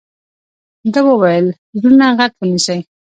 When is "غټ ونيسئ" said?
2.17-2.79